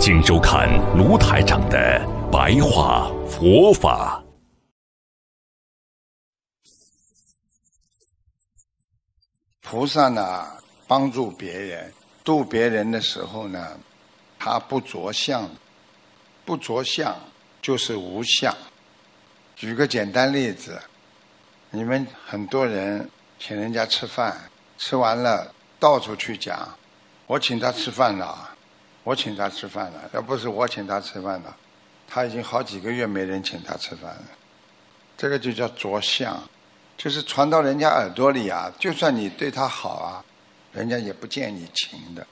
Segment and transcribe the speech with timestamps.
[0.00, 2.00] 请收看卢台长的
[2.30, 4.22] 白话佛法。
[9.60, 10.46] 菩萨呢，
[10.86, 11.92] 帮助别人、
[12.22, 13.76] 度别人的时候呢，
[14.38, 15.50] 他不着相，
[16.44, 17.14] 不着相
[17.60, 18.56] 就是无相。
[19.56, 20.80] 举个简单例子，
[21.70, 26.78] 你们很多人请人家吃饭，吃完了到处去讲，
[27.26, 28.54] 我请他吃饭了。
[29.08, 31.56] 我请他吃饭了，要不是我请他吃饭了，
[32.06, 34.24] 他已经好几个月没人请他吃饭了。
[35.16, 36.38] 这个就叫着相，
[36.94, 38.70] 就是传到人家耳朵里啊。
[38.78, 40.22] 就算你对他好啊，
[40.72, 42.26] 人家也不见你情的。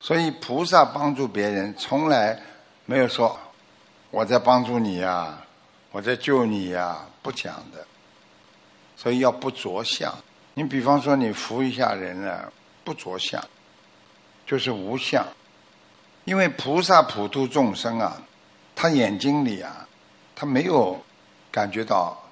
[0.00, 2.40] 所以菩萨帮助别人，从来
[2.86, 3.38] 没有说
[4.10, 5.38] 我在帮助你呀，
[5.90, 7.86] 我在救你呀，不讲的。
[8.96, 10.10] 所以要不着相。
[10.54, 12.50] 你比方说你扶一下人了，
[12.84, 13.44] 不着相，
[14.46, 15.22] 就是无相。
[16.28, 18.20] 因为菩萨普度众生啊，
[18.76, 19.88] 他眼睛里啊，
[20.36, 21.00] 他没有
[21.50, 22.22] 感觉到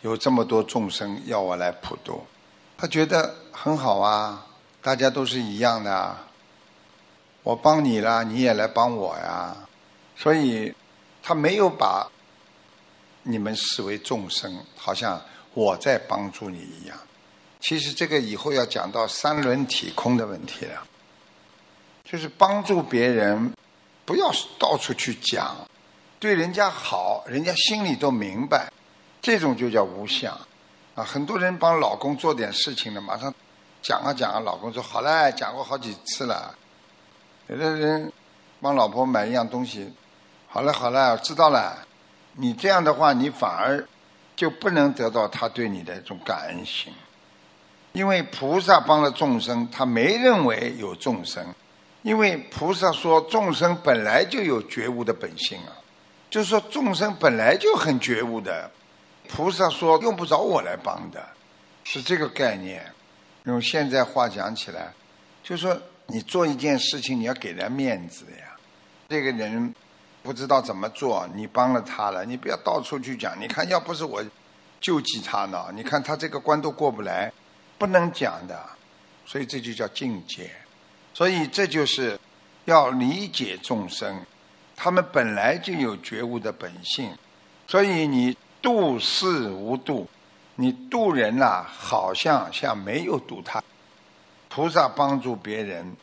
[0.00, 2.26] 有这么多众生要我来普度，
[2.76, 4.44] 他觉得很好啊，
[4.82, 6.26] 大家都是一样的啊，
[7.44, 9.56] 我帮你了，你也来帮我呀，
[10.16, 10.74] 所以
[11.22, 12.10] 他没有把
[13.22, 15.22] 你们视为众生，好像
[15.54, 16.98] 我在帮助你一样。
[17.60, 20.82] 其实这个以后要讲到三轮体空的问题了。
[22.12, 23.54] 就是帮助别人，
[24.04, 25.56] 不要到处去讲，
[26.20, 28.70] 对人家好，人家心里都明白，
[29.22, 30.38] 这种就叫无相。
[30.94, 33.32] 啊，很多人帮老公做点事情了，马上
[33.80, 36.54] 讲啊讲啊，老公说好嘞，讲过好几次了。
[37.46, 38.12] 有的人
[38.60, 39.90] 帮老婆买一样东西，
[40.48, 41.78] 好了好了，知道了。
[42.34, 43.88] 你这样的话，你反而
[44.36, 46.92] 就不能得到他对你的一种感恩心，
[47.92, 51.42] 因为菩萨帮了众生，他没认为有众生。
[52.02, 55.72] 因为菩萨说众生本来就有觉悟的本性啊，
[56.28, 58.70] 就是说众生本来就很觉悟的。
[59.28, 61.24] 菩萨说用不着我来帮的，
[61.84, 62.84] 是这个概念。
[63.44, 64.92] 用现在话讲起来，
[65.42, 68.56] 就是说你做一件事情，你要给人面子呀。
[69.08, 69.74] 这个人
[70.22, 73.40] 不知道怎么做，你帮了他了，你不要到处去讲。
[73.40, 74.22] 你看，要不是我
[74.80, 77.32] 救济他呢，你看他这个关都过不来，
[77.78, 78.60] 不能讲的。
[79.24, 80.50] 所以这就叫境界。
[81.14, 82.18] 所以这就是
[82.64, 84.24] 要理解众生，
[84.74, 87.12] 他们本来就有觉悟的本性。
[87.66, 90.08] 所以你度世无度，
[90.56, 93.62] 你度人呐，好像像没有度他。
[94.48, 95.96] 菩萨帮助别人，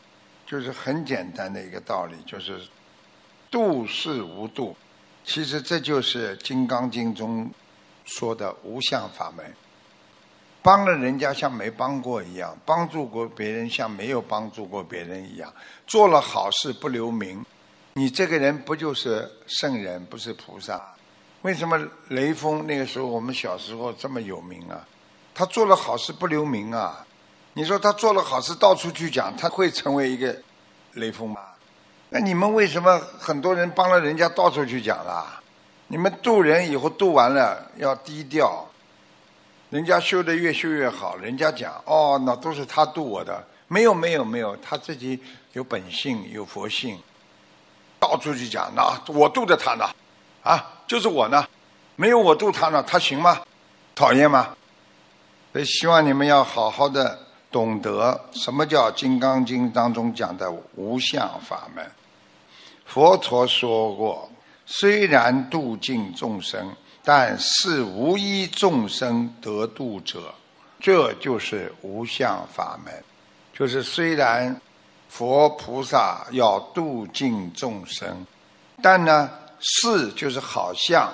[0.46, 2.60] 就是很简单的一个道理，就是
[3.50, 4.76] 度世无度。
[5.24, 7.48] 其实这就是《金刚经》中
[8.04, 9.54] 说的无相法门。
[10.62, 15.52] 帮了人家像没帮过一样，帮助过别人像没有帮助过别人一样，
[15.86, 17.44] 做了好事不留名，
[17.94, 20.80] 你这个人不就是圣人，不是菩萨？
[21.42, 24.86] 为什么雷锋那个时候我们小时候这么有名啊？
[25.34, 27.06] 他做了好事不留名啊？
[27.54, 30.36] 你说他做了好事到处去讲，他会成为一个
[30.92, 31.40] 雷锋吗？
[32.10, 35.40] 那你们为什么很多人帮了人家到处去讲啦？
[35.88, 38.66] 你们渡人以后渡完了要低调。
[39.70, 45.16] 人家修的越修越好，人家讲哦，那都是他度我的，没有没有没有，他自己
[45.52, 46.98] 有本性有佛性，
[48.00, 49.88] 到处去讲，那我度的他呢，
[50.42, 51.46] 啊，就是我呢，
[51.94, 53.40] 没有我度他呢，他行吗？
[53.94, 54.56] 讨厌吗？
[55.52, 57.16] 所以希望你们要好好的
[57.52, 61.88] 懂得什么叫《金刚经》当中讲的无相法门。
[62.86, 64.28] 佛陀说过，
[64.66, 66.74] 虽然度尽众生。
[67.02, 70.34] 但是无一众生得度者，
[70.78, 72.92] 这就是无相法门。
[73.52, 74.60] 就是虽然
[75.08, 78.24] 佛菩萨要度尽众生，
[78.82, 81.12] 但呢，是就是好像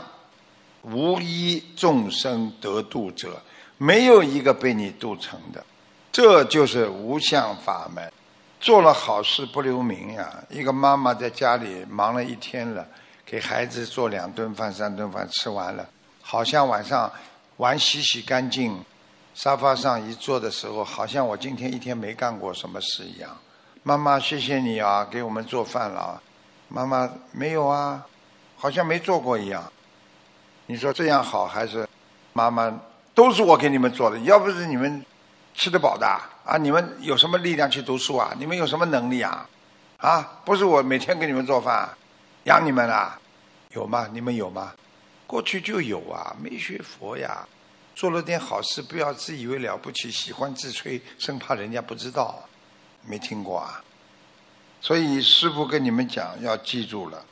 [0.83, 3.41] 无一众生得度者，
[3.79, 5.65] 没有一个被你度成的。
[6.12, 8.12] 这就是无相法门。
[8.59, 10.33] 做了好事不留名呀！
[10.49, 12.87] 一个妈妈在家里忙了一天了。
[13.26, 15.84] 给孩子做两顿饭、三顿饭，吃完了，
[16.23, 17.12] 好像晚上
[17.56, 18.81] 碗洗洗干净，
[19.34, 23.37] 沙发上一坐的时候，好像我今天一天没干过什么事一样。
[23.82, 26.23] 妈妈，谢谢你啊，给我们做饭了。
[26.69, 28.06] 妈妈没有啊，
[28.56, 29.73] 好像没做过一样。
[30.67, 31.87] 你说这样好还是？
[32.32, 32.73] 妈妈
[33.14, 35.05] 都是我给你们做的，要不是你们
[35.55, 36.06] 吃得饱的
[36.44, 38.32] 啊，你们有什么力量去读书啊？
[38.38, 39.49] 你们有什么能力啊？
[39.99, 41.88] 啊，不是我每天给你们做饭，
[42.46, 43.20] 养你们啊？
[43.70, 44.08] 有吗？
[44.12, 44.72] 你们有吗？
[45.26, 47.46] 过去就有啊，没学佛呀，
[47.94, 52.43] 做了点好事，不要自以为了不起，喜欢自吹，生怕人家不知道，
[53.04, 53.84] 没听过啊？
[54.81, 57.25] 所以师父跟你们讲，要记住了，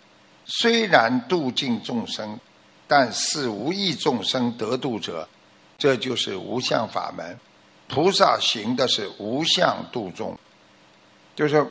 [0.44, 2.38] 虽然度尽众生。
[2.86, 5.26] 但是无益众生得度者，
[5.78, 7.40] 这就是无相法门。
[7.88, 10.38] 菩萨行的是无相度众，
[11.34, 11.66] 就是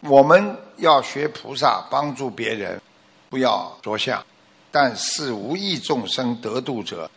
[0.00, 2.82] 我们要学菩萨帮助别人，
[3.28, 4.24] 不要着相。
[4.70, 7.10] 但是无益众生得度者，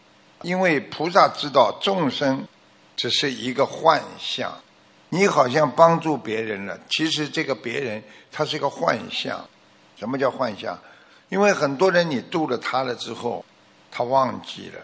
[0.43, 2.47] 因为菩萨知道众生
[2.95, 4.53] 只是一个幻象，
[5.09, 8.01] 你好像帮助别人了，其实这个别人
[8.31, 9.45] 他是一个幻象。
[9.97, 10.79] 什么叫幻象？
[11.27, 13.43] 因为很多人你度了他了之后，
[13.91, 14.79] 他忘记了；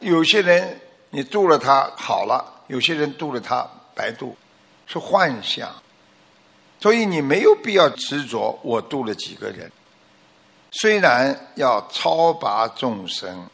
[0.00, 4.34] 有些人你度了他好了，有些人度了他白度，
[4.86, 5.70] 是幻象。
[6.80, 9.70] 所以你没有必要执着我度了几个人。
[10.70, 13.48] 虽然要超拔众生，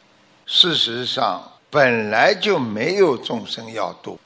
[0.47, 4.19] 事实上本来就没有众生要度。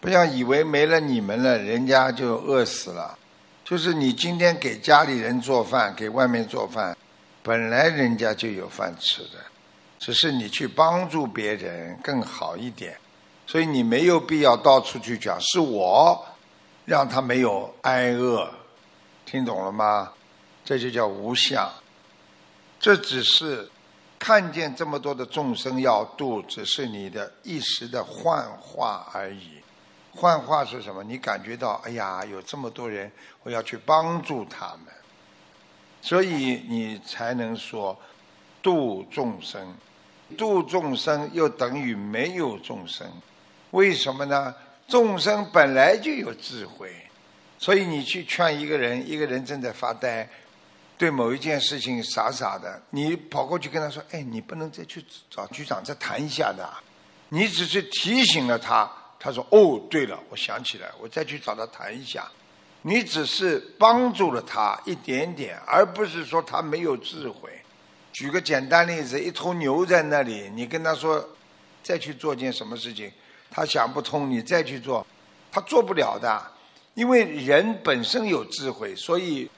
[0.00, 3.18] 不要以为没了你们了，人家就饿死了。
[3.64, 6.96] 就是你今天给家里人做饭，给外面做饭。
[7.42, 9.38] 本来人家就有饭吃的，
[9.98, 12.96] 只是你去帮助别人更好一点，
[13.46, 16.24] 所以你没有必要到处去讲是我
[16.84, 18.48] 让他没有挨饿，
[19.26, 20.12] 听懂了吗？
[20.64, 21.68] 这就叫无相。
[22.88, 23.68] 这只是
[24.18, 29.60] 看见这么多的众生要度，只是你的一时的幻化而已。
[30.14, 31.04] 幻化是什么？
[31.04, 33.12] 你感觉到哎呀，有这么多人，
[33.42, 34.86] 我要去帮助他们。
[36.00, 37.94] 所以你才能说
[38.62, 39.76] 度众生，
[40.38, 43.06] 度众生又等于没有众生，
[43.72, 44.54] 为什么呢？
[44.88, 46.90] 众生本来就有智慧，
[47.58, 50.26] 所以你去劝一个人，一个人正在发呆，
[50.98, 56.68] 对某一件事情傻傻的，你跑过去跟他说：“哎，你不能再去找局长再谈一下的。”
[57.30, 58.90] 你只是提醒了他，
[59.20, 62.28] 他说：“哦，对了，我想起来，我再去找他谈一下。”
[62.82, 67.50] 你只是帮助了他一点点，而不是说他没有智慧。
[68.12, 71.28] 举个简单例子，一头牛在那里，你跟他说
[71.82, 73.12] 再去做件什么事情，
[73.50, 75.06] 他想不通，你再去做，
[75.50, 76.42] 他做不了的。
[76.94, 79.48] 因为人本身有智慧，所以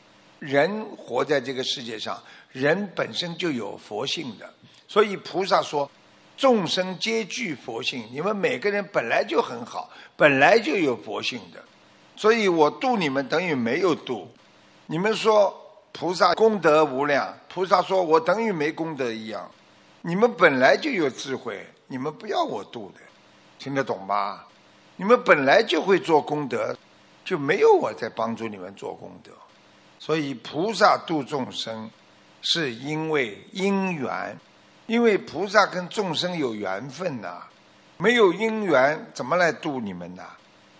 [0.41, 2.21] 人活在这个世界上，
[2.51, 4.53] 人本身就有佛性的。
[4.89, 5.89] 所以菩萨说，
[6.37, 11.63] 众生皆具佛性，你们每个人本来就很好，本来就有佛性的。
[12.17, 14.29] 所以我度你们等于没有度，
[14.87, 15.55] 你们说
[15.93, 19.49] 菩萨功德无量，菩萨说我等于没功德一样。
[20.03, 23.01] 你们本来就有智慧，你们不要我度的，
[23.59, 24.43] 听得懂吗？
[24.97, 26.77] 你们本来就会做功德，
[27.25, 29.31] 就没有我在帮助你们做功德。
[30.01, 31.91] 所以菩萨度众生，
[32.41, 34.37] 是因为因缘，
[34.87, 37.43] 因为菩萨跟众生有缘分呐，
[37.99, 40.25] 没有因缘怎么来度你们呢？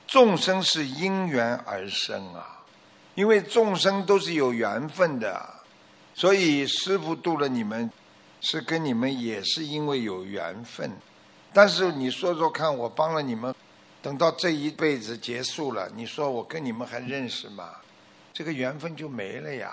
[0.07, 2.65] 众生是因缘而生啊，
[3.15, 5.49] 因为众生都是有缘分的，
[6.15, 7.89] 所以师父度了你们，
[8.41, 10.91] 是跟你们也是因为有缘分。
[11.53, 13.55] 但是你说说看，我帮了你们，
[14.01, 17.77] 等到这一辈子结束了，你说我跟你们还认识吗？
[18.33, 19.73] 这个缘分就没了呀。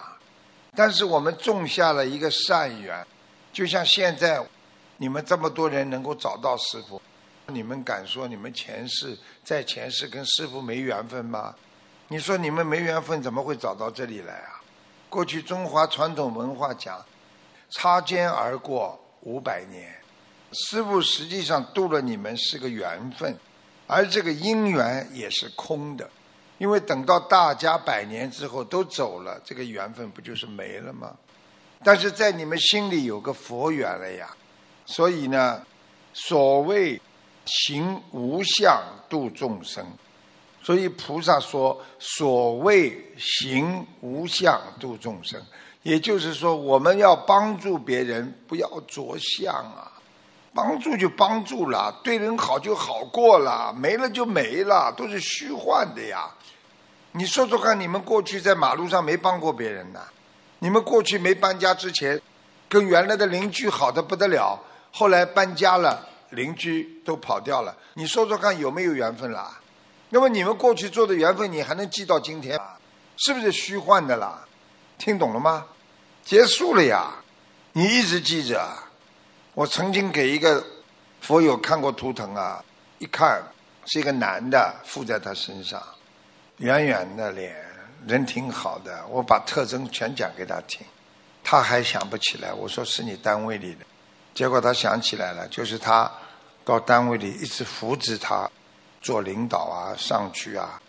[0.75, 3.05] 但是我们种下了一个善缘，
[3.51, 4.45] 就像现在
[4.97, 7.01] 你们这么多人能够找到师父。
[7.49, 11.55] 你们敢说你们前世在前世跟师傅没缘分吗？
[12.09, 14.61] 你说你们没缘分，怎么会找到这里来啊？
[15.09, 17.05] 过去中华传统文化讲，
[17.69, 19.95] 擦肩而过五百年，
[20.51, 23.33] 师傅实际上度了你们是个缘分，
[23.87, 26.09] 而这个因缘也是空的，
[26.57, 31.15] 因为等到大家百年之后都走了，这个缘分不就是没了吗？
[31.83, 34.29] 但是在你们心里有个佛缘了呀，
[34.85, 35.61] 所以呢，
[36.13, 36.99] 所谓。
[37.49, 39.81] 行无相度众生，
[40.61, 45.41] 所以菩萨说：“所谓行无相度众生，
[45.81, 49.89] 也就是说，我们要帮助别人，不要着相啊！
[50.53, 56.29] 帮助就帮助了，对人好就好过了，没了就没了，都是虚幻的呀！
[57.17, 60.01] 你说说看，你们过去在马路上没帮过别人呐？
[60.59, 62.21] 你们过去没搬家之前，
[62.69, 64.59] 跟原来的邻居好的不得了，
[64.91, 69.59] 后来搬家了。”邻居都跑掉了，你说说看有没有缘分啦？
[70.09, 72.59] 那么你们过去做的缘分，你还能记到今天？
[73.15, 74.45] 是不是虚幻的啦？
[74.97, 75.65] 听懂了吗？
[76.25, 77.13] 结束了呀，
[77.71, 78.61] 你一直记着。
[79.53, 80.61] 我曾经给一个
[81.21, 82.61] 佛友看过图腾啊，
[82.99, 83.41] 一看
[83.85, 85.81] 是一个男的附在他身上，
[86.57, 87.55] 圆圆的脸，
[88.07, 89.05] 人挺好的。
[89.07, 90.85] 我把特征全讲给他听，
[91.43, 92.51] 他还想不起来。
[92.51, 93.85] 我说是你单位里的，
[94.33, 96.11] 结果他想起来了，就是他
[96.65, 98.49] 到单位里一直扶持他
[99.01, 100.81] 做领导啊，上去啊。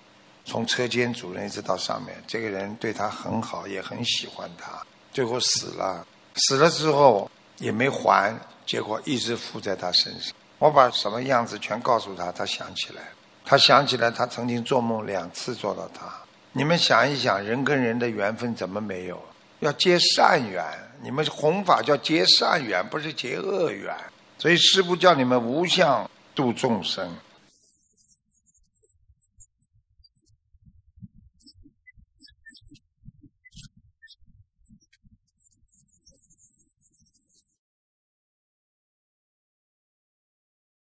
[0.47, 4.83] 从车间主任一直到上面，这个人对他很好，也很喜欢他。
[5.13, 6.07] 最后死了，
[6.37, 8.35] 死了之后也没还，
[8.65, 10.33] 结果一直附在他身上。
[10.59, 13.03] 我把什么样子全告诉他，他想起来。
[13.51, 16.05] 他想起来，他曾经做梦两次做到他。
[16.53, 19.19] 你们想一想，人跟人的缘分怎么没有？
[19.61, 20.63] 要结善缘，
[21.03, 23.97] 你们弘法叫结善缘，不是结恶缘。
[24.37, 27.11] 所以师父叫你们无相度众生。